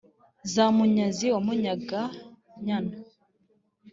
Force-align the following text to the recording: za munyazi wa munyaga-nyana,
za 0.53 0.65
munyazi 0.75 1.25
wa 1.33 1.39
munyaga-nyana, 1.45 2.93